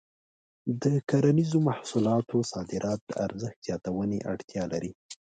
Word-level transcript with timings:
د 0.83 0.83
کرنیزو 1.09 1.57
محصولاتو 1.69 2.37
صادرات 2.51 2.99
د 3.05 3.11
ارزښت 3.25 3.57
زیاتونې 3.67 4.19
اړتیا 4.31 4.63
لري. 4.73 4.91